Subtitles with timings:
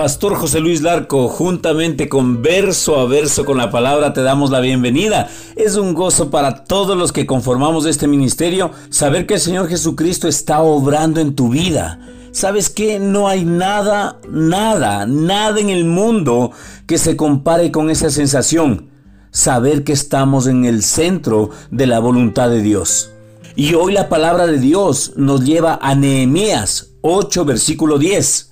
[0.00, 4.60] Pastor José Luis Larco, juntamente con verso a verso con la palabra, te damos la
[4.60, 5.28] bienvenida.
[5.56, 10.26] Es un gozo para todos los que conformamos este ministerio saber que el Señor Jesucristo
[10.26, 12.00] está obrando en tu vida.
[12.32, 16.50] ¿Sabes que No hay nada, nada, nada en el mundo
[16.86, 18.88] que se compare con esa sensación.
[19.32, 23.10] Saber que estamos en el centro de la voluntad de Dios.
[23.54, 28.49] Y hoy la palabra de Dios nos lleva a Nehemías 8, versículo 10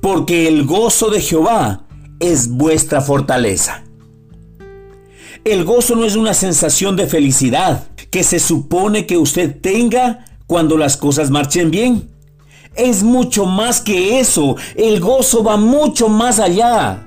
[0.00, 1.84] porque el gozo de Jehová
[2.20, 3.82] es vuestra fortaleza.
[5.44, 10.76] El gozo no es una sensación de felicidad que se supone que usted tenga cuando
[10.76, 12.10] las cosas marchen bien.
[12.74, 14.56] Es mucho más que eso.
[14.74, 17.06] El gozo va mucho más allá.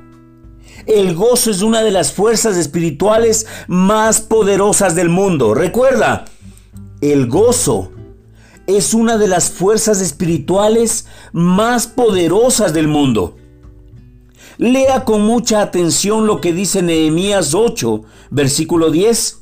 [0.86, 5.54] El gozo es una de las fuerzas espirituales más poderosas del mundo.
[5.54, 6.26] Recuerda,
[7.02, 7.92] el gozo
[8.78, 13.36] es una de las fuerzas espirituales más poderosas del mundo.
[14.58, 19.40] Lea con mucha atención lo que dice Nehemías 8, versículo 10,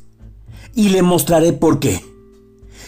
[0.75, 2.06] y le mostraré por qué.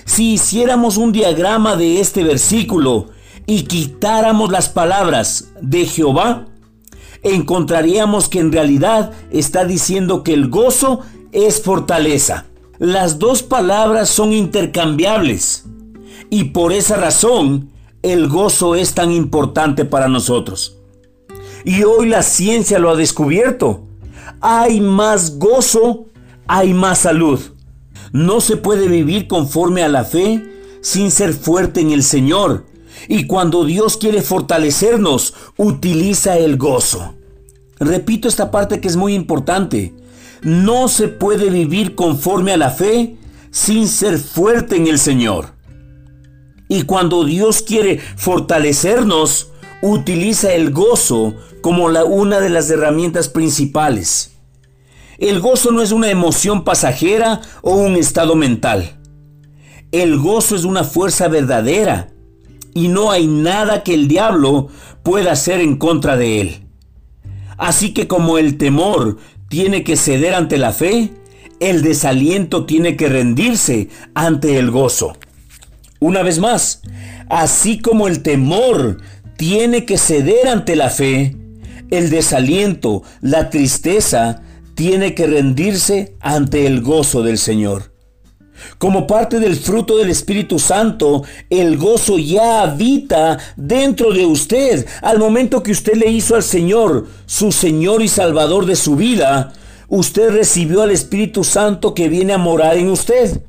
[0.05, 3.07] Si hiciéramos un diagrama de este versículo
[3.45, 6.45] y quitáramos las palabras de Jehová,
[7.23, 12.45] encontraríamos que en realidad está diciendo que el gozo es fortaleza.
[12.77, 15.65] Las dos palabras son intercambiables.
[16.29, 17.69] Y por esa razón,
[18.01, 20.77] el gozo es tan importante para nosotros.
[21.65, 23.83] Y hoy la ciencia lo ha descubierto.
[24.41, 26.05] Hay más gozo,
[26.47, 27.39] hay más salud.
[28.11, 30.43] No se puede vivir conforme a la fe
[30.81, 32.65] sin ser fuerte en el Señor.
[33.07, 37.15] Y cuando Dios quiere fortalecernos, utiliza el gozo.
[37.79, 39.93] Repito esta parte que es muy importante.
[40.41, 43.17] No se puede vivir conforme a la fe
[43.51, 45.58] sin ser fuerte en el Señor.
[46.69, 54.35] Y cuando Dios quiere fortalecernos, utiliza el gozo como la, una de las herramientas principales.
[55.17, 58.97] El gozo no es una emoción pasajera o un estado mental.
[59.91, 62.11] El gozo es una fuerza verdadera
[62.75, 64.67] y no hay nada que el diablo
[65.01, 66.67] pueda hacer en contra de él.
[67.57, 69.17] Así que como el temor
[69.49, 71.11] tiene que ceder ante la fe,
[71.59, 75.17] el desaliento tiene que rendirse ante el gozo.
[75.99, 76.81] Una vez más,
[77.29, 79.01] así como el temor
[79.37, 81.35] tiene que ceder ante la fe,
[81.91, 84.41] el desaliento, la tristeza,
[84.75, 87.91] tiene que rendirse ante el gozo del Señor.
[88.77, 94.85] Como parte del fruto del Espíritu Santo, el gozo ya habita dentro de usted.
[95.01, 99.51] Al momento que usted le hizo al Señor su Señor y Salvador de su vida,
[99.89, 103.41] usted recibió al Espíritu Santo que viene a morar en usted.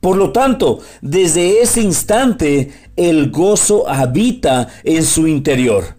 [0.00, 5.96] Por lo tanto, desde ese instante el gozo habita en su interior.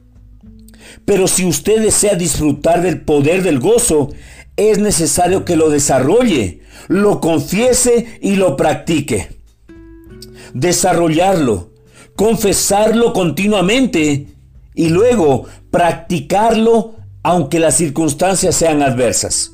[1.06, 4.10] Pero si usted desea disfrutar del poder del gozo,
[4.56, 9.30] es necesario que lo desarrolle, lo confiese y lo practique.
[10.54, 11.72] Desarrollarlo,
[12.16, 14.28] confesarlo continuamente
[14.74, 19.52] y luego practicarlo aunque las circunstancias sean adversas.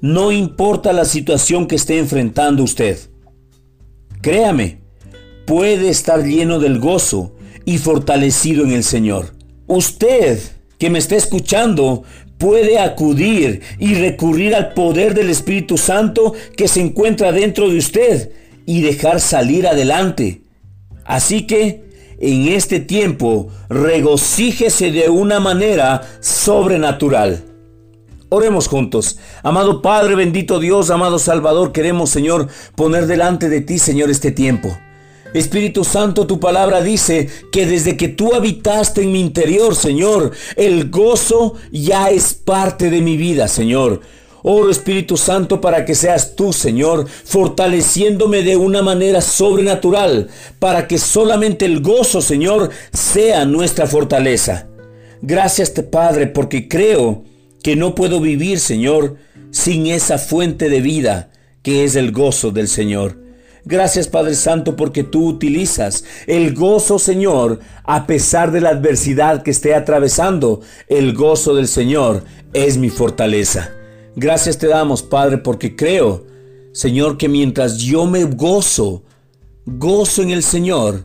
[0.00, 2.98] No importa la situación que esté enfrentando usted.
[4.26, 4.78] Créame,
[5.46, 9.36] puede estar lleno del gozo y fortalecido en el Señor.
[9.68, 10.40] Usted
[10.78, 12.02] que me está escuchando
[12.36, 18.32] puede acudir y recurrir al poder del Espíritu Santo que se encuentra dentro de usted
[18.66, 20.42] y dejar salir adelante.
[21.04, 21.84] Así que
[22.18, 27.44] en este tiempo regocíjese de una manera sobrenatural.
[28.28, 29.18] Oremos juntos.
[29.44, 34.76] Amado Padre, bendito Dios, amado Salvador, queremos, Señor, poner delante de ti, Señor, este tiempo.
[35.32, 40.90] Espíritu Santo, tu palabra dice que desde que tú habitaste en mi interior, Señor, el
[40.90, 44.00] gozo ya es parte de mi vida, Señor.
[44.42, 50.28] Oro Espíritu Santo para que seas tú, Señor, fortaleciéndome de una manera sobrenatural,
[50.58, 54.68] para que solamente el gozo, Señor, sea nuestra fortaleza.
[55.22, 57.24] Gracias, Padre, porque creo
[57.66, 59.16] que no puedo vivir, Señor,
[59.50, 61.32] sin esa fuente de vida
[61.64, 63.18] que es el gozo del Señor.
[63.64, 69.50] Gracias Padre Santo porque tú utilizas el gozo Señor a pesar de la adversidad que
[69.50, 70.60] esté atravesando.
[70.86, 72.22] El gozo del Señor
[72.52, 73.72] es mi fortaleza.
[74.14, 76.24] Gracias te damos Padre porque creo
[76.70, 79.02] Señor que mientras yo me gozo,
[79.64, 81.04] gozo en el Señor,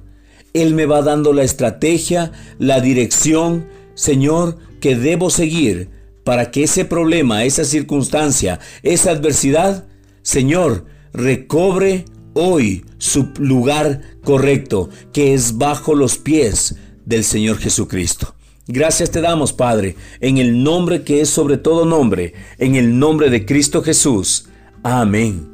[0.54, 3.66] Él me va dando la estrategia, la dirección,
[3.96, 9.86] Señor, que debo seguir para que ese problema, esa circunstancia, esa adversidad,
[10.22, 16.76] Señor, recobre hoy su lugar correcto, que es bajo los pies
[17.06, 18.36] del Señor Jesucristo.
[18.68, 23.30] Gracias te damos, Padre, en el nombre que es sobre todo nombre, en el nombre
[23.30, 24.48] de Cristo Jesús.
[24.84, 25.50] Amén.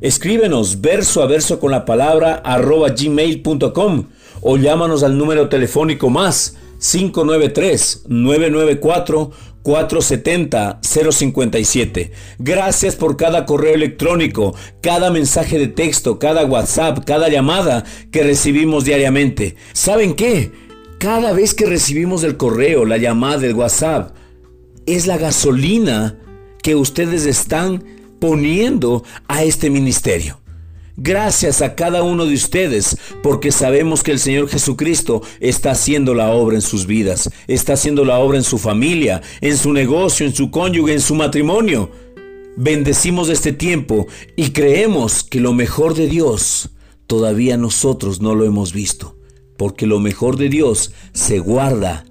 [0.00, 4.04] Escríbenos verso a verso con la palabra arroba gmail.com
[4.42, 6.56] o llámanos al número telefónico más
[9.64, 12.10] 593-994-470-057.
[12.38, 18.84] Gracias por cada correo electrónico, cada mensaje de texto, cada WhatsApp, cada llamada que recibimos
[18.84, 19.56] diariamente.
[19.72, 20.52] ¿Saben qué?
[20.98, 24.14] Cada vez que recibimos el correo, la llamada, el WhatsApp,
[24.86, 26.18] es la gasolina
[26.62, 27.84] que ustedes están
[28.18, 30.40] poniendo a este ministerio.
[31.02, 36.30] Gracias a cada uno de ustedes, porque sabemos que el Señor Jesucristo está haciendo la
[36.32, 40.34] obra en sus vidas, está haciendo la obra en su familia, en su negocio, en
[40.34, 41.90] su cónyuge, en su matrimonio.
[42.58, 46.68] Bendecimos este tiempo y creemos que lo mejor de Dios
[47.06, 49.16] todavía nosotros no lo hemos visto,
[49.56, 52.04] porque lo mejor de Dios se guarda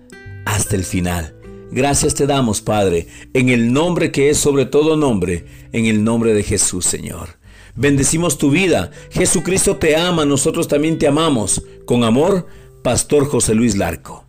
[0.47, 1.35] hasta el final.
[1.71, 3.05] Gracias te damos, Padre,
[3.35, 7.38] en el nombre que es sobre todo nombre, en el nombre de Jesús, Señor.
[7.79, 8.91] Bendecimos tu vida.
[9.09, 11.63] Jesucristo te ama, nosotros también te amamos.
[11.85, 12.45] Con amor,
[12.83, 14.25] Pastor José Luis Larco.